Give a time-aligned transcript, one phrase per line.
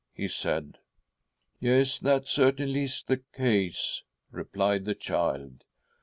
[0.15, 0.79] 'he said.'
[1.59, 5.63] Yes, that certainly is the case,' replied the child.